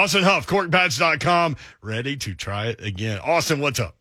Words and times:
Austin 0.00 0.22
Huff, 0.22 0.46
korkedbats.com, 0.46 1.56
ready 1.82 2.16
to 2.16 2.34
try 2.34 2.68
it 2.68 2.82
again. 2.82 3.20
Austin, 3.22 3.60
what's 3.60 3.78
up? 3.78 3.94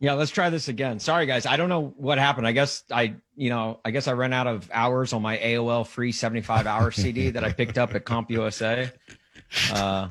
Yeah, 0.00 0.14
let's 0.14 0.32
try 0.32 0.50
this 0.50 0.66
again. 0.66 0.98
Sorry, 0.98 1.26
guys. 1.26 1.46
I 1.46 1.56
don't 1.56 1.68
know 1.68 1.94
what 1.96 2.18
happened. 2.18 2.44
I 2.44 2.50
guess 2.50 2.82
I, 2.90 3.14
you 3.36 3.50
know, 3.50 3.78
I 3.84 3.92
guess 3.92 4.08
I 4.08 4.14
ran 4.14 4.32
out 4.32 4.48
of 4.48 4.68
hours 4.72 5.12
on 5.12 5.22
my 5.22 5.38
AOL 5.38 5.86
free 5.86 6.10
75 6.10 6.66
hour 6.66 6.90
CD 6.90 7.30
that 7.30 7.44
I 7.44 7.52
picked 7.52 7.78
up 7.78 7.94
at 7.94 8.04
CompUSA. 8.04 8.90
Uh, 9.72 10.08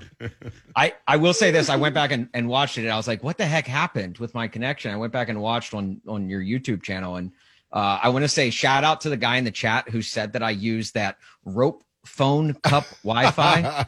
I 0.78 0.94
I 1.06 1.18
will 1.18 1.34
say 1.34 1.52
this. 1.52 1.68
I 1.68 1.76
went 1.76 1.94
back 1.94 2.14
and, 2.14 2.30
and 2.34 2.48
watched 2.48 2.78
it. 2.78 2.84
And 2.84 2.92
I 2.92 2.96
was 2.96 3.10
like, 3.10 3.22
what 3.22 3.38
the 3.38 3.46
heck 3.46 3.68
happened 3.68 4.20
with 4.20 4.34
my 4.34 4.48
connection? 4.48 4.94
I 4.94 4.96
went 4.96 5.12
back 5.12 5.28
and 5.28 5.42
watched 5.42 5.74
on 5.74 6.00
on 6.08 6.30
your 6.30 6.40
YouTube 6.42 6.84
channel, 6.84 7.18
and 7.18 7.34
uh, 7.74 8.00
I 8.02 8.08
want 8.08 8.24
to 8.24 8.30
say 8.30 8.50
shout 8.50 8.86
out 8.86 9.02
to 9.02 9.10
the 9.10 9.18
guy 9.18 9.36
in 9.36 9.44
the 9.44 9.52
chat 9.52 9.90
who 9.90 10.02
said 10.02 10.32
that 10.34 10.42
I 10.42 10.52
used 10.52 10.94
that 10.94 11.18
rope 11.44 11.84
phone 12.06 12.54
cup 12.56 12.86
Wi-Fi, 13.04 13.86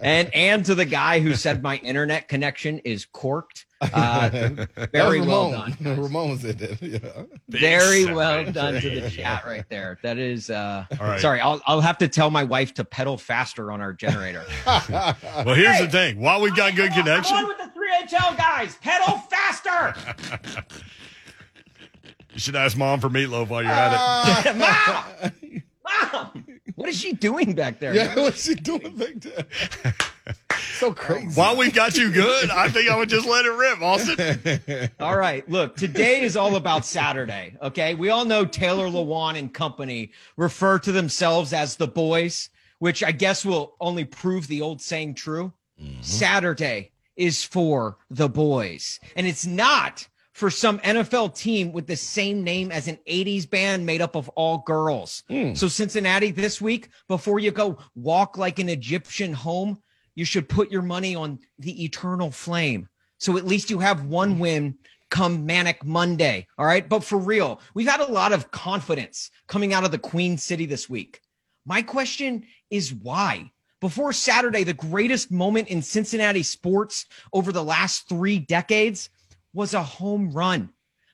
and 0.00 0.34
and 0.34 0.64
to 0.64 0.74
the 0.74 0.84
guy 0.84 1.20
who 1.20 1.34
said 1.34 1.62
my 1.62 1.76
internet 1.78 2.28
connection 2.28 2.78
is 2.80 3.04
corked. 3.06 3.66
Uh, 3.80 4.28
very 4.92 5.20
well 5.20 5.50
done. 5.50 5.76
Guys. 5.82 5.98
Ramon 5.98 6.38
said 6.38 6.58
that. 6.60 6.80
Yeah. 6.80 7.24
Very 7.48 8.04
well 8.04 8.44
done 8.52 8.80
to 8.80 9.00
the 9.00 9.10
chat 9.10 9.44
right 9.44 9.68
there. 9.68 9.98
That 10.02 10.18
is. 10.18 10.50
Uh, 10.50 10.86
Sorry, 11.18 11.40
I'll 11.40 11.60
I'll 11.66 11.80
have 11.80 11.98
to 11.98 12.08
tell 12.08 12.30
my 12.30 12.44
wife 12.44 12.74
to 12.74 12.84
pedal 12.84 13.18
faster 13.18 13.72
on 13.72 13.80
our 13.80 13.92
generator. 13.92 14.44
well, 14.66 15.54
here's 15.54 15.78
hey, 15.78 15.86
the 15.86 15.90
thing. 15.90 16.20
While 16.20 16.40
we've 16.40 16.54
got 16.54 16.76
good 16.76 16.92
connection, 16.92 17.36
I'm 17.36 17.46
on 17.46 17.48
with 17.48 17.58
the 17.58 18.16
3HL 18.16 18.36
guys. 18.36 18.76
Pedal 18.76 19.18
faster. 19.30 20.62
you 22.32 22.38
should 22.38 22.54
ask 22.54 22.76
mom 22.76 23.00
for 23.00 23.08
meatloaf 23.10 23.48
while 23.48 23.62
you're 23.62 23.72
at 23.72 24.46
it. 24.46 24.56
mom. 24.56 25.32
Mom, 25.84 26.44
what 26.82 26.88
is 26.88 26.98
she 26.98 27.12
doing 27.12 27.54
back 27.54 27.78
there? 27.78 27.94
Yeah, 27.94 28.16
what's 28.16 28.44
she 28.44 28.56
doing 28.56 28.96
back 28.96 29.14
there? 29.20 29.46
so 30.58 30.92
crazy. 30.92 31.28
While 31.40 31.56
we 31.56 31.70
got 31.70 31.96
you 31.96 32.10
good, 32.10 32.50
I 32.50 32.68
think 32.70 32.90
I 32.90 32.96
would 32.96 33.08
just 33.08 33.24
let 33.24 33.44
it 33.44 33.52
rip, 33.52 33.80
Austin. 33.80 34.90
all 35.00 35.16
right. 35.16 35.48
Look, 35.48 35.76
today 35.76 36.22
is 36.22 36.36
all 36.36 36.56
about 36.56 36.84
Saturday. 36.84 37.56
Okay. 37.62 37.94
We 37.94 38.10
all 38.10 38.24
know 38.24 38.44
Taylor 38.44 38.88
Lewan 38.88 39.38
and 39.38 39.54
company 39.54 40.10
refer 40.36 40.80
to 40.80 40.90
themselves 40.90 41.52
as 41.52 41.76
the 41.76 41.86
boys, 41.86 42.50
which 42.80 43.04
I 43.04 43.12
guess 43.12 43.44
will 43.44 43.76
only 43.80 44.04
prove 44.04 44.48
the 44.48 44.60
old 44.60 44.82
saying 44.82 45.14
true. 45.14 45.52
Mm-hmm. 45.80 46.02
Saturday 46.02 46.90
is 47.14 47.44
for 47.44 47.98
the 48.10 48.28
boys. 48.28 48.98
And 49.14 49.24
it's 49.28 49.46
not 49.46 50.08
for 50.32 50.50
some 50.50 50.78
NFL 50.80 51.36
team 51.36 51.72
with 51.72 51.86
the 51.86 51.96
same 51.96 52.42
name 52.42 52.72
as 52.72 52.88
an 52.88 52.98
80s 53.06 53.48
band 53.48 53.84
made 53.84 54.00
up 54.00 54.16
of 54.16 54.28
all 54.30 54.58
girls. 54.58 55.22
Mm. 55.30 55.56
So, 55.56 55.68
Cincinnati, 55.68 56.30
this 56.30 56.60
week, 56.60 56.88
before 57.06 57.38
you 57.38 57.50
go 57.50 57.78
walk 57.94 58.38
like 58.38 58.58
an 58.58 58.68
Egyptian 58.68 59.32
home, 59.32 59.80
you 60.14 60.24
should 60.24 60.48
put 60.48 60.70
your 60.70 60.82
money 60.82 61.14
on 61.14 61.38
the 61.58 61.84
eternal 61.84 62.30
flame. 62.30 62.88
So, 63.18 63.36
at 63.36 63.46
least 63.46 63.70
you 63.70 63.78
have 63.78 64.06
one 64.06 64.32
hmm. 64.32 64.40
win 64.40 64.78
come 65.12 65.44
Manic 65.44 65.84
Monday. 65.84 66.46
All 66.56 66.64
right. 66.64 66.88
But 66.88 67.04
for 67.04 67.18
real, 67.18 67.60
we've 67.74 67.86
had 67.86 68.00
a 68.00 68.10
lot 68.10 68.32
of 68.32 68.50
confidence 68.50 69.30
coming 69.46 69.74
out 69.74 69.84
of 69.84 69.90
the 69.90 69.98
Queen 69.98 70.38
City 70.38 70.64
this 70.64 70.88
week. 70.88 71.20
My 71.66 71.82
question 71.82 72.46
is 72.70 72.94
why? 72.94 73.52
Before 73.82 74.14
Saturday, 74.14 74.64
the 74.64 74.72
greatest 74.72 75.30
moment 75.30 75.68
in 75.68 75.82
Cincinnati 75.82 76.42
sports 76.42 77.04
over 77.32 77.52
the 77.52 77.62
last 77.62 78.08
three 78.08 78.38
decades 78.38 79.10
was 79.52 79.74
a 79.74 79.82
home 79.82 80.32
run 80.32 80.70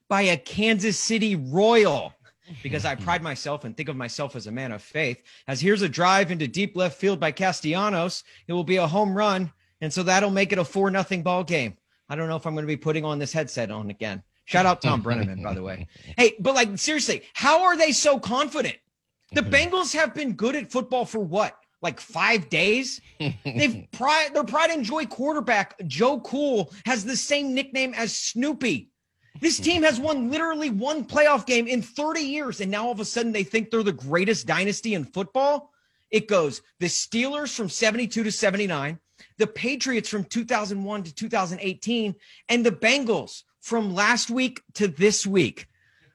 by 0.08 0.22
a 0.22 0.36
Kansas 0.36 0.98
City 0.98 1.36
Royal 1.36 2.14
because 2.62 2.84
I 2.84 2.94
pride 2.94 3.22
myself 3.30 3.64
and 3.64 3.76
think 3.76 3.88
of 3.88 3.96
myself 3.96 4.36
as 4.36 4.46
a 4.46 4.52
man 4.52 4.72
of 4.72 4.82
faith. 4.82 5.22
As 5.46 5.60
here's 5.60 5.82
a 5.82 5.88
drive 5.88 6.30
into 6.30 6.48
deep 6.48 6.76
left 6.76 6.98
field 6.98 7.20
by 7.20 7.32
Castellanos, 7.32 8.24
it 8.46 8.52
will 8.52 8.64
be 8.64 8.76
a 8.76 8.86
home 8.86 9.14
run, 9.14 9.52
and 9.80 9.92
so 9.92 10.02
that'll 10.02 10.30
make 10.30 10.52
it 10.52 10.58
a 10.58 10.64
four 10.64 10.90
nothing 10.90 11.22
ball 11.22 11.44
game. 11.44 11.76
I 12.08 12.16
don't 12.16 12.28
know 12.28 12.36
if 12.36 12.46
I'm 12.46 12.54
going 12.54 12.62
to 12.62 12.66
be 12.66 12.76
putting 12.76 13.04
on 13.04 13.18
this 13.18 13.32
headset 13.32 13.70
on 13.70 13.90
again. 13.90 14.22
Shout 14.46 14.64
out 14.64 14.80
Thom 14.80 15.02
Brennaman, 15.02 15.42
by 15.42 15.52
the 15.52 15.62
way. 15.62 15.86
Hey, 16.16 16.34
but 16.40 16.54
like 16.54 16.78
seriously, 16.78 17.22
how 17.34 17.64
are 17.64 17.76
they 17.76 17.92
so 17.92 18.18
confident? 18.18 18.76
The 19.32 19.42
Bengals 19.42 19.94
have 19.94 20.14
been 20.14 20.32
good 20.32 20.56
at 20.56 20.70
football 20.72 21.04
for 21.04 21.18
what? 21.18 21.57
Like 21.82 22.00
five 22.00 22.48
days. 22.48 23.00
They've 23.18 23.86
pride 23.92 24.34
their 24.34 24.44
pride 24.44 24.70
and 24.70 24.84
joy 24.84 25.06
quarterback 25.06 25.74
Joe 25.86 26.20
Cool 26.20 26.72
has 26.86 27.04
the 27.04 27.16
same 27.16 27.54
nickname 27.54 27.94
as 27.94 28.14
Snoopy. 28.14 28.90
This 29.40 29.58
hmm. 29.58 29.64
team 29.64 29.82
has 29.82 30.00
won 30.00 30.30
literally 30.30 30.70
one 30.70 31.04
playoff 31.04 31.46
game 31.46 31.68
in 31.68 31.82
30 31.82 32.20
years, 32.20 32.60
and 32.60 32.70
now 32.70 32.86
all 32.86 32.92
of 32.92 33.00
a 33.00 33.04
sudden 33.04 33.32
they 33.32 33.44
think 33.44 33.70
they're 33.70 33.82
the 33.82 33.92
greatest 33.92 34.46
dynasty 34.46 34.94
in 34.94 35.04
football. 35.04 35.72
It 36.10 36.26
goes 36.26 36.62
the 36.80 36.86
Steelers 36.86 37.54
from 37.54 37.68
72 37.68 38.24
to 38.24 38.32
79, 38.32 38.98
the 39.36 39.46
Patriots 39.46 40.08
from 40.08 40.24
2001 40.24 41.02
to 41.04 41.14
2018, 41.14 42.14
and 42.48 42.66
the 42.66 42.70
Bengals 42.70 43.42
from 43.60 43.94
last 43.94 44.30
week 44.30 44.62
to 44.74 44.88
this 44.88 45.26
week. 45.26 45.66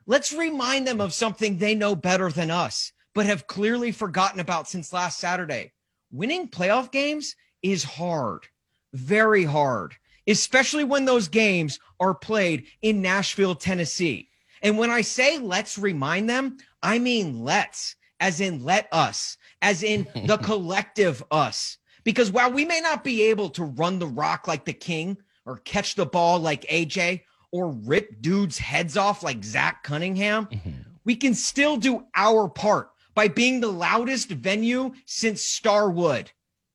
Let's 0.05 0.33
remind 0.33 0.87
them 0.87 0.99
of 0.99 1.13
something 1.13 1.57
they 1.57 1.75
know 1.75 1.95
better 1.95 2.29
than 2.29 2.51
us 2.51 2.91
but 3.13 3.25
have 3.25 3.47
clearly 3.47 3.91
forgotten 3.91 4.39
about 4.39 4.67
since 4.67 4.93
last 4.93 5.19
Saturday. 5.19 5.71
Winning 6.11 6.47
playoff 6.47 6.91
games 6.91 7.35
is 7.61 7.83
hard, 7.83 8.45
very 8.93 9.43
hard, 9.43 9.95
especially 10.27 10.83
when 10.83 11.05
those 11.05 11.27
games 11.27 11.79
are 11.99 12.13
played 12.13 12.65
in 12.81 13.01
Nashville, 13.01 13.55
Tennessee. 13.55 14.29
And 14.61 14.77
when 14.77 14.89
I 14.89 15.01
say 15.01 15.37
let's 15.37 15.77
remind 15.77 16.29
them, 16.29 16.57
I 16.81 16.99
mean 16.99 17.43
let's, 17.43 17.95
as 18.19 18.41
in 18.41 18.63
let 18.63 18.87
us, 18.91 19.37
as 19.61 19.83
in 19.83 20.07
the 20.25 20.37
collective 20.43 21.23
us. 21.31 21.77
Because 22.03 22.31
while 22.31 22.51
we 22.51 22.65
may 22.65 22.81
not 22.81 23.03
be 23.03 23.23
able 23.23 23.49
to 23.51 23.63
run 23.63 23.99
the 23.99 24.07
rock 24.07 24.47
like 24.47 24.65
the 24.65 24.73
king 24.73 25.17
or 25.45 25.57
catch 25.57 25.95
the 25.95 26.05
ball 26.05 26.39
like 26.39 26.63
AJ 26.63 27.21
or 27.51 27.69
rip 27.71 28.21
dudes' 28.21 28.57
heads 28.57 28.97
off 28.97 29.23
like 29.23 29.43
Zach 29.43 29.83
Cunningham, 29.83 30.47
mm-hmm. 30.47 30.69
we 31.05 31.15
can 31.15 31.33
still 31.33 31.77
do 31.77 32.05
our 32.15 32.49
part 32.49 32.89
by 33.13 33.27
being 33.27 33.59
the 33.59 33.71
loudest 33.71 34.29
venue 34.29 34.93
since 35.05 35.41
Starwood. 35.41 36.31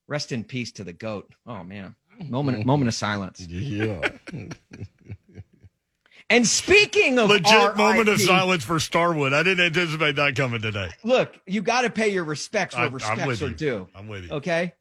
Rest 0.07 0.33
in 0.33 0.45
peace 0.45 0.73
to 0.73 0.85
the 0.85 0.93
goat. 0.93 1.33
Oh 1.47 1.63
man. 1.63 1.95
Moment 2.29 2.65
moment 2.67 2.89
of 2.89 2.95
silence. 2.95 3.41
Yeah. 3.41 4.09
and 6.31 6.47
speaking 6.47 7.19
of 7.19 7.29
legit 7.29 7.53
R. 7.53 7.75
moment 7.75 8.09
of 8.09 8.21
silence 8.21 8.65
for 8.65 8.81
Starwood. 8.81 9.33
I 9.33 9.43
didn't 9.43 9.67
anticipate 9.67 10.17
that 10.17 10.35
coming 10.35 10.63
today. 10.63 10.91
Look, 11.05 11.39
you 11.47 11.63
got 11.63 11.83
to 11.83 11.91
pay 11.91 12.09
your 12.09 12.25
respects 12.25 12.75
where 12.75 12.85
I, 12.85 12.89
respects 12.89 13.43
are 13.43 13.51
due. 13.51 13.89
I'm 13.95 14.09
with 14.09 14.25
you. 14.25 14.31
Okay. 14.33 14.75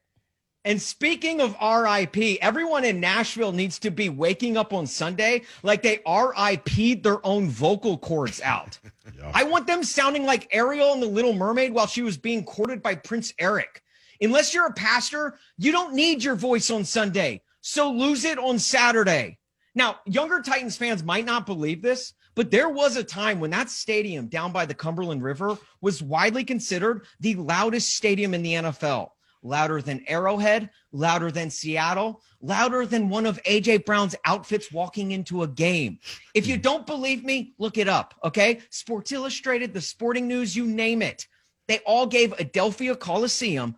And 0.68 0.82
speaking 0.82 1.40
of 1.40 1.56
RIP, 1.62 2.36
everyone 2.42 2.84
in 2.84 3.00
Nashville 3.00 3.52
needs 3.52 3.78
to 3.78 3.90
be 3.90 4.10
waking 4.10 4.58
up 4.58 4.74
on 4.74 4.86
Sunday 4.86 5.44
like 5.62 5.80
they 5.80 6.02
RIP'd 6.06 7.02
their 7.02 7.26
own 7.26 7.48
vocal 7.48 7.96
cords 7.96 8.42
out. 8.42 8.78
yeah. 9.16 9.32
I 9.32 9.44
want 9.44 9.66
them 9.66 9.82
sounding 9.82 10.26
like 10.26 10.46
Ariel 10.52 10.92
in 10.92 11.00
The 11.00 11.06
Little 11.06 11.32
Mermaid 11.32 11.72
while 11.72 11.86
she 11.86 12.02
was 12.02 12.18
being 12.18 12.44
courted 12.44 12.82
by 12.82 12.96
Prince 12.96 13.32
Eric. 13.38 13.82
Unless 14.20 14.52
you're 14.52 14.66
a 14.66 14.74
pastor, 14.74 15.38
you 15.56 15.72
don't 15.72 15.94
need 15.94 16.22
your 16.22 16.34
voice 16.34 16.70
on 16.70 16.84
Sunday. 16.84 17.40
So 17.62 17.90
lose 17.90 18.26
it 18.26 18.38
on 18.38 18.58
Saturday. 18.58 19.38
Now, 19.74 20.00
younger 20.04 20.42
Titans 20.42 20.76
fans 20.76 21.02
might 21.02 21.24
not 21.24 21.46
believe 21.46 21.80
this, 21.80 22.12
but 22.34 22.50
there 22.50 22.68
was 22.68 22.98
a 22.98 23.04
time 23.04 23.40
when 23.40 23.52
that 23.52 23.70
stadium 23.70 24.26
down 24.26 24.52
by 24.52 24.66
the 24.66 24.74
Cumberland 24.74 25.22
River 25.22 25.56
was 25.80 26.02
widely 26.02 26.44
considered 26.44 27.06
the 27.20 27.36
loudest 27.36 27.96
stadium 27.96 28.34
in 28.34 28.42
the 28.42 28.52
NFL 28.52 29.12
louder 29.42 29.80
than 29.80 30.04
Arrowhead, 30.08 30.70
louder 30.92 31.30
than 31.30 31.50
Seattle, 31.50 32.22
louder 32.40 32.86
than 32.86 33.08
one 33.08 33.26
of 33.26 33.42
AJ 33.44 33.84
Brown's 33.84 34.14
outfits 34.24 34.72
walking 34.72 35.12
into 35.12 35.42
a 35.42 35.48
game. 35.48 35.98
If 36.34 36.46
you 36.46 36.56
don't 36.56 36.86
believe 36.86 37.24
me, 37.24 37.54
look 37.58 37.78
it 37.78 37.88
up, 37.88 38.14
okay? 38.24 38.60
Sports 38.70 39.12
Illustrated, 39.12 39.72
the 39.72 39.80
Sporting 39.80 40.28
News, 40.28 40.54
you 40.54 40.66
name 40.66 41.02
it. 41.02 41.26
They 41.66 41.78
all 41.80 42.06
gave 42.06 42.32
Adelphia 42.36 42.98
Coliseum 42.98 43.76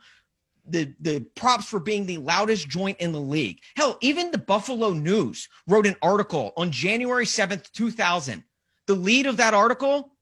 the, 0.66 0.94
the 1.00 1.20
props 1.34 1.66
for 1.66 1.80
being 1.80 2.06
the 2.06 2.18
loudest 2.18 2.68
joint 2.68 2.98
in 3.00 3.12
the 3.12 3.20
league. 3.20 3.60
Hell, 3.76 3.98
even 4.00 4.30
the 4.30 4.38
Buffalo 4.38 4.90
News 4.90 5.48
wrote 5.66 5.86
an 5.86 5.96
article 6.02 6.52
on 6.56 6.70
January 6.70 7.26
7th, 7.26 7.70
2000. 7.72 8.44
The 8.86 8.94
lead 8.94 9.26
of 9.26 9.36
that 9.38 9.54
article, 9.54 10.12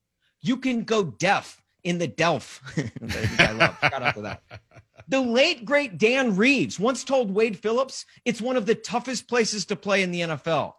you 0.41 0.57
can 0.57 0.85
go 0.85 1.05
deaf 1.05 1.63
in 1.89 1.99
the 1.99 2.09
Delph. 2.09 2.61
I 3.41 3.53
love. 3.53 3.77
Shout 3.81 4.03
out 4.03 4.15
to 4.15 4.23
that. 4.23 4.43
The 5.11 5.21
late, 5.23 5.65
great 5.65 5.97
Dan 5.97 6.37
Reeves 6.37 6.79
once 6.79 7.03
told 7.03 7.31
Wade 7.31 7.59
Phillips 7.59 8.05
it's 8.27 8.43
one 8.43 8.59
of 8.59 8.67
the 8.67 8.75
toughest 8.75 9.27
places 9.27 9.65
to 9.67 9.77
play 9.77 10.03
in 10.03 10.11
the 10.11 10.21
NFL. 10.21 10.75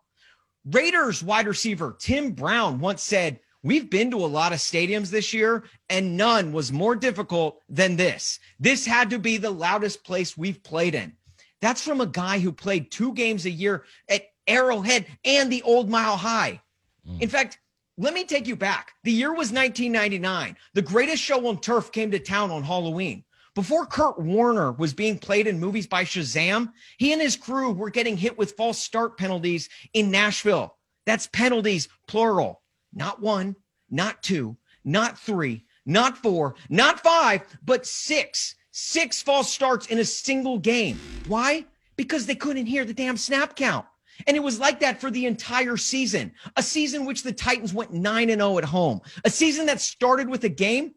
Raiders 0.66 1.24
wide 1.24 1.48
receiver 1.48 1.96
Tim 1.98 2.34
Brown 2.34 2.80
once 2.80 3.02
said, 3.02 3.40
We've 3.64 3.90
been 3.90 4.12
to 4.12 4.18
a 4.18 4.28
lot 4.28 4.54
of 4.54 4.60
stadiums 4.60 5.10
this 5.10 5.34
year, 5.34 5.64
and 5.90 6.16
none 6.16 6.54
was 6.54 6.72
more 6.72 6.96
difficult 6.96 7.60
than 7.68 7.96
this. 7.96 8.40
This 8.60 8.86
had 8.86 9.10
to 9.10 9.18
be 9.20 9.38
the 9.38 9.50
loudest 9.50 10.04
place 10.04 10.38
we've 10.38 10.64
played 10.64 10.94
in. 10.94 11.14
That's 11.60 11.84
from 11.84 12.00
a 12.00 12.06
guy 12.06 12.40
who 12.40 12.52
played 12.52 12.92
two 12.92 13.14
games 13.14 13.46
a 13.46 13.52
year 13.52 13.84
at 14.08 14.28
Arrowhead 14.48 15.08
and 15.26 15.52
the 15.52 15.64
Old 15.64 15.90
Mile 15.90 16.16
High. 16.16 16.62
Mm. 17.08 17.22
In 17.22 17.30
fact, 17.30 17.60
let 18.00 18.14
me 18.14 18.24
take 18.24 18.48
you 18.48 18.56
back. 18.56 18.94
The 19.04 19.12
year 19.12 19.32
was 19.32 19.52
1999. 19.52 20.56
The 20.74 20.82
greatest 20.82 21.22
show 21.22 21.46
on 21.48 21.60
turf 21.60 21.92
came 21.92 22.10
to 22.12 22.20
town 22.20 22.50
on 22.50 22.64
Halloween. 22.64 23.26
Before 23.56 23.86
Kurt 23.86 24.18
Warner 24.18 24.72
was 24.72 24.94
being 24.94 25.20
played 25.20 25.48
in 25.48 25.60
movies 25.60 25.86
by 25.86 26.06
Shazam, 26.06 26.72
he 26.98 27.12
and 27.12 27.22
his 27.22 27.36
crew 27.36 27.74
were 27.74 27.90
getting 27.90 28.16
hit 28.16 28.38
with 28.38 28.56
false 28.56 28.78
start 28.78 29.18
penalties 29.18 29.68
in 29.94 30.12
Nashville. 30.12 30.78
That's 31.06 31.28
penalties, 31.28 31.90
plural. 32.08 32.62
Not 32.94 33.22
one, 33.22 33.58
not 33.90 34.24
two, 34.24 34.56
not 34.86 35.20
three, 35.20 35.66
not 35.86 36.18
four, 36.18 36.56
not 36.70 37.02
five, 37.02 37.42
but 37.66 37.86
six. 37.86 38.56
Six 38.72 39.22
false 39.22 39.52
starts 39.52 39.88
in 39.88 40.00
a 40.00 40.06
single 40.06 40.58
game. 40.58 40.98
Why? 41.28 41.66
Because 41.98 42.26
they 42.26 42.36
couldn't 42.36 42.68
hear 42.68 42.86
the 42.86 42.94
damn 42.94 43.18
snap 43.18 43.58
count. 43.58 43.86
And 44.28 44.36
it 44.36 44.44
was 44.44 44.60
like 44.60 44.80
that 44.82 45.00
for 45.00 45.12
the 45.12 45.26
entire 45.26 45.78
season. 45.78 46.34
A 46.56 46.64
season 46.64 47.06
which 47.06 47.24
the 47.24 47.32
Titans 47.32 47.74
went 47.74 47.94
9 47.94 48.30
and 48.30 48.42
0 48.42 48.58
at 48.58 48.66
home. 48.66 49.02
A 49.24 49.30
season 49.30 49.66
that 49.68 49.82
started 49.82 50.30
with 50.30 50.44
a 50.44 50.50
game 50.50 50.94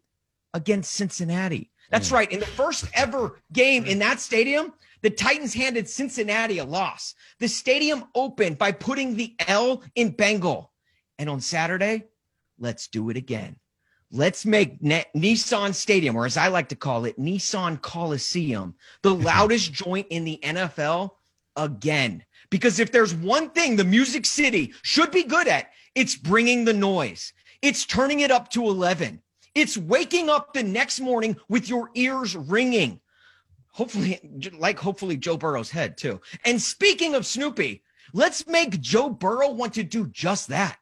against 0.55 0.93
Cincinnati. 0.93 1.71
That's 1.91 2.09
hmm. 2.09 2.17
right. 2.17 2.33
In 2.33 2.41
the 2.41 2.47
first 2.47 2.87
ever 2.95 3.41
game 3.53 3.85
in 3.85 3.99
that 4.01 4.21
stadium, 4.21 4.73
the 5.03 5.11
Titans 5.11 5.53
handed 5.53 5.89
Cincinnati 5.89 6.59
a 6.59 6.65
loss. 6.65 7.15
The 7.41 7.49
stadium 7.49 8.05
opened 8.15 8.59
by 8.59 8.73
putting 8.73 9.17
the 9.17 9.35
L 9.47 9.83
in 9.95 10.11
Bengal. 10.11 10.73
And 11.19 11.29
on 11.29 11.41
Saturday, 11.41 12.05
let's 12.59 12.89
do 12.89 13.11
it 13.11 13.17
again. 13.17 13.57
Let's 14.15 14.45
make 14.45 14.81
Nissan 14.83 15.75
Stadium, 15.75 16.17
or 16.17 16.27
as 16.27 16.37
I 16.37 16.49
like 16.49 16.69
to 16.69 16.77
call 16.77 17.07
it, 17.07 17.19
Nissan 17.19 17.81
Coliseum, 17.81 18.75
the 19.03 19.15
loudest 19.15 19.73
joint 19.73 20.07
in 20.11 20.25
the 20.25 20.39
NFL 20.43 21.13
again. 21.57 22.25
Because 22.51 22.79
if 22.79 22.93
there's 22.93 23.15
one 23.15 23.51
thing 23.51 23.77
the 23.77 23.85
Music 23.85 24.27
City 24.27 24.73
should 24.83 25.11
be 25.11 25.25
good 25.25 25.49
at, 25.49 25.71
it's 25.95 26.17
bringing 26.17 26.65
the 26.65 26.73
noise. 26.73 27.33
It's 27.61 27.87
turning 27.87 28.21
it 28.21 28.31
up 28.31 28.51
to 28.51 28.65
11. 28.65 29.21
It's 29.55 29.77
waking 29.77 30.29
up 30.29 30.53
the 30.53 30.63
next 30.63 31.01
morning 31.01 31.37
with 31.49 31.69
your 31.69 31.91
ears 31.95 32.35
ringing. 32.35 33.01
Hopefully, 33.73 34.21
like 34.59 34.79
hopefully 34.79 35.17
Joe 35.17 35.37
Burrow's 35.37 35.71
head 35.71 35.97
too. 35.97 36.21
And 36.45 36.61
speaking 36.61 37.15
of 37.15 37.27
Snoopy, 37.27 37.83
let's 38.13 38.47
make 38.47 38.81
Joe 38.81 39.11
Burrow 39.11 39.51
want 39.51 39.75
to 39.75 39.83
do 39.83 40.07
just 40.09 40.49
that. 40.49 40.79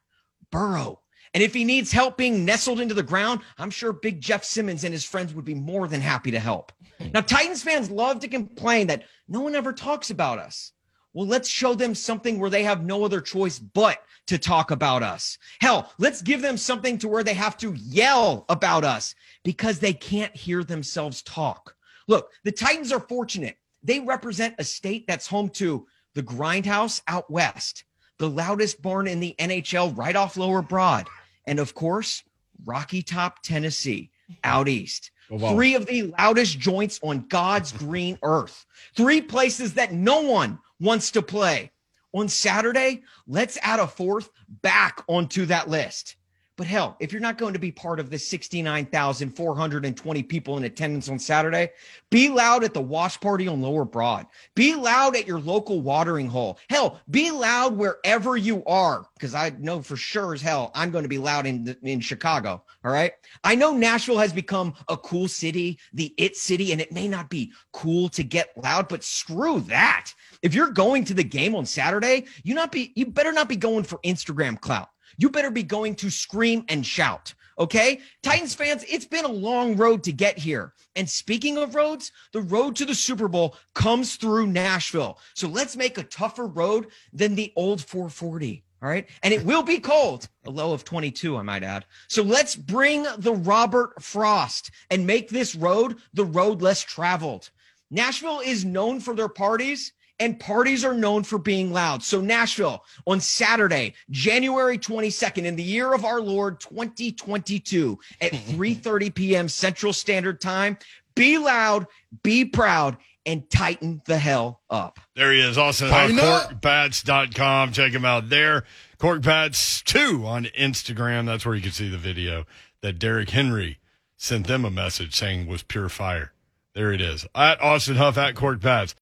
Burrow. 0.50 1.00
And 1.32 1.42
if 1.44 1.54
he 1.54 1.64
needs 1.64 1.92
help 1.92 2.16
being 2.16 2.44
nestled 2.44 2.80
into 2.80 2.94
the 2.94 3.04
ground, 3.04 3.40
I'm 3.56 3.70
sure 3.70 3.92
Big 3.92 4.20
Jeff 4.20 4.42
Simmons 4.42 4.82
and 4.82 4.92
his 4.92 5.04
friends 5.04 5.32
would 5.32 5.44
be 5.44 5.54
more 5.54 5.86
than 5.86 6.00
happy 6.00 6.32
to 6.32 6.40
help. 6.40 6.72
Now, 7.14 7.20
Titans 7.20 7.62
fans 7.62 7.90
love 7.90 8.20
to 8.20 8.28
complain 8.28 8.88
that 8.88 9.04
no 9.28 9.40
one 9.40 9.54
ever 9.54 9.72
talks 9.72 10.10
about 10.10 10.38
us. 10.38 10.72
Well, 11.12 11.26
let's 11.26 11.48
show 11.48 11.74
them 11.74 11.94
something 11.94 12.38
where 12.38 12.50
they 12.50 12.62
have 12.62 12.84
no 12.84 13.04
other 13.04 13.20
choice 13.20 13.58
but 13.58 14.02
to 14.26 14.38
talk 14.38 14.70
about 14.70 15.02
us. 15.02 15.38
Hell, 15.60 15.92
let's 15.98 16.22
give 16.22 16.40
them 16.40 16.56
something 16.56 16.98
to 16.98 17.08
where 17.08 17.24
they 17.24 17.34
have 17.34 17.56
to 17.58 17.74
yell 17.74 18.44
about 18.48 18.84
us 18.84 19.14
because 19.42 19.80
they 19.80 19.92
can't 19.92 20.34
hear 20.36 20.62
themselves 20.62 21.22
talk. 21.22 21.74
Look, 22.06 22.30
the 22.44 22.52
Titans 22.52 22.92
are 22.92 23.00
fortunate. 23.00 23.56
They 23.82 23.98
represent 24.00 24.54
a 24.58 24.64
state 24.64 25.06
that's 25.08 25.26
home 25.26 25.48
to 25.50 25.86
the 26.14 26.22
Grindhouse 26.22 27.02
out 27.08 27.30
west, 27.30 27.84
the 28.18 28.30
loudest 28.30 28.80
barn 28.82 29.08
in 29.08 29.20
the 29.20 29.34
NHL 29.38 29.96
right 29.96 30.14
off 30.14 30.36
Lower 30.36 30.62
Broad, 30.62 31.08
and 31.46 31.58
of 31.58 31.74
course, 31.74 32.22
Rocky 32.64 33.02
Top, 33.02 33.42
Tennessee 33.42 34.10
out 34.44 34.68
east. 34.68 35.10
Oh, 35.30 35.36
wow. 35.36 35.54
Three 35.54 35.74
of 35.74 35.86
the 35.86 36.12
loudest 36.18 36.58
joints 36.58 37.00
on 37.02 37.26
God's 37.28 37.72
green 37.72 38.18
earth. 38.22 38.66
Three 38.96 39.20
places 39.20 39.74
that 39.74 39.92
no 39.92 40.20
one 40.22 40.58
wants 40.80 41.12
to 41.12 41.22
play. 41.22 41.70
On 42.12 42.28
Saturday, 42.28 43.02
let's 43.28 43.58
add 43.62 43.78
a 43.78 43.86
fourth 43.86 44.30
back 44.62 45.04
onto 45.06 45.46
that 45.46 45.68
list. 45.68 46.16
But 46.56 46.67
hell, 46.67 46.97
if 47.00 47.12
you're 47.12 47.23
not 47.23 47.38
going 47.38 47.55
to 47.55 47.58
be 47.58 47.73
part 47.73 47.99
of 48.00 48.11
the 48.11 48.19
69,420 48.19 50.23
people 50.25 50.58
in 50.58 50.64
attendance 50.64 51.08
on 51.08 51.19
Saturday, 51.19 51.70
be 52.11 52.29
loud 52.29 52.64
at 52.64 52.75
the 52.75 52.82
wash 52.82 53.19
party 53.19 53.49
on 53.49 53.62
Lower 53.62 53.87
Broad. 53.87 54.26
Be 54.55 54.75
loud 54.75 55.17
at 55.17 55.26
your 55.26 55.41
local 55.41 55.81
watering 55.81 56.29
hole. 56.29 56.58
Hell, 56.69 57.00
be 57.11 57.31
loud 57.31 57.75
wherever 57.76 58.37
you 58.37 58.62
are, 58.67 59.06
because 59.14 59.35
I 59.35 59.55
know 59.58 59.81
for 59.81 59.97
sure 59.97 60.35
as 60.35 60.43
hell 60.43 60.70
I'm 60.75 60.91
going 60.91 61.05
to 61.05 61.08
be 61.08 61.19
loud 61.19 61.47
in 61.47 61.75
in 61.82 62.00
Chicago. 62.00 62.62
All 62.85 62.93
right. 62.93 63.12
I 63.44 63.55
know 63.55 63.73
Nashville 63.73 64.19
has 64.19 64.32
become 64.32 64.75
a 64.88 64.97
cool 64.97 65.29
city, 65.29 65.79
the 65.93 66.14
it 66.19 66.37
city, 66.37 66.73
and 66.73 66.81
it 66.81 66.93
may 66.93 67.08
not 67.08 67.31
be 67.31 67.52
cool 67.73 68.08
to 68.11 68.23
get 68.23 68.50
loud, 68.56 68.88
but 68.88 69.05
screw 69.05 69.61
that. 69.61 70.12
If 70.43 70.55
you're 70.55 70.70
going 70.70 71.05
to 71.05 71.14
the 71.14 71.25
game 71.25 71.55
on 71.55 71.67
Saturday, 71.67 72.25
you 72.43 72.55
not 72.55 72.73
be 72.73 72.93
you 72.97 73.06
better 73.06 73.32
not 73.32 73.49
be 73.49 73.56
going 73.56 73.85
for 73.85 73.99
Instagram 74.05 74.61
clout. 74.61 74.88
You 75.16 75.30
better 75.30 75.50
be 75.50 75.62
going 75.62 75.94
to 75.96 76.10
scream 76.10 76.64
and 76.68 76.84
shout. 76.84 77.34
Okay. 77.58 78.00
Titans 78.22 78.54
fans, 78.54 78.84
it's 78.88 79.04
been 79.04 79.26
a 79.26 79.28
long 79.28 79.76
road 79.76 80.02
to 80.04 80.12
get 80.12 80.38
here. 80.38 80.72
And 80.96 81.08
speaking 81.08 81.58
of 81.58 81.74
roads, 81.74 82.10
the 82.32 82.40
road 82.40 82.74
to 82.76 82.86
the 82.86 82.94
Super 82.94 83.28
Bowl 83.28 83.56
comes 83.74 84.16
through 84.16 84.46
Nashville. 84.46 85.18
So 85.34 85.46
let's 85.46 85.76
make 85.76 85.98
a 85.98 86.04
tougher 86.04 86.46
road 86.46 86.88
than 87.12 87.34
the 87.34 87.52
old 87.56 87.82
440. 87.82 88.64
All 88.82 88.88
right. 88.88 89.06
And 89.22 89.34
it 89.34 89.44
will 89.44 89.62
be 89.62 89.78
cold, 89.78 90.26
a 90.46 90.50
low 90.50 90.72
of 90.72 90.84
22, 90.84 91.36
I 91.36 91.42
might 91.42 91.62
add. 91.62 91.84
So 92.08 92.22
let's 92.22 92.56
bring 92.56 93.06
the 93.18 93.34
Robert 93.34 94.02
Frost 94.02 94.70
and 94.90 95.06
make 95.06 95.28
this 95.28 95.54
road 95.54 95.98
the 96.14 96.24
road 96.24 96.62
less 96.62 96.80
traveled. 96.80 97.50
Nashville 97.90 98.40
is 98.40 98.64
known 98.64 99.00
for 99.00 99.14
their 99.14 99.28
parties 99.28 99.92
and 100.20 100.38
parties 100.38 100.84
are 100.84 100.94
known 100.94 101.25
for 101.25 101.38
being 101.38 101.72
loud. 101.72 102.02
So 102.02 102.20
Nashville 102.20 102.84
on 103.06 103.20
Saturday, 103.20 103.94
January 104.11 104.78
22nd 104.78 105.44
in 105.44 105.56
the 105.56 105.62
year 105.62 105.93
of 105.94 106.05
our 106.05 106.20
Lord 106.20 106.61
2022 106.61 107.99
at 108.20 108.32
3:30 108.32 109.14
p.m. 109.14 109.49
Central 109.49 109.93
Standard 109.93 110.40
Time. 110.40 110.78
Be 111.17 111.38
loud, 111.38 111.87
be 112.22 112.44
proud 112.44 112.96
and 113.26 113.49
tighten 113.50 114.00
the 114.06 114.17
hell 114.17 114.61
up. 114.70 114.99
There 115.14 115.32
he 115.32 115.40
is. 115.40 115.58
Also, 115.58 115.88
Tighten 115.88 116.19
up. 116.19 116.61
korkedbats.com. 116.62 117.73
Check 117.73 117.93
him 117.93 118.05
out 118.05 118.28
there. 118.28 118.64
Corkbats2 118.99 120.25
on 120.25 120.44
Instagram. 120.58 121.26
That's 121.26 121.44
where 121.44 121.55
you 121.55 121.61
can 121.61 121.73
see 121.73 121.88
the 121.88 121.99
video 121.99 122.46
that 122.81 122.99
Derrick 122.99 123.31
Henry 123.31 123.78
sent 124.16 124.46
them 124.46 124.64
a 124.64 124.70
message 124.70 125.14
saying 125.14 125.46
was 125.46 125.62
pure 125.62 125.88
fire. 125.88 126.32
There 126.75 126.93
it 126.93 127.00
is. 127.00 127.26
At 127.34 127.61
Austin 127.61 127.96
Huff, 127.96 128.16
at 128.16 128.34
Corkbats. 128.34 128.94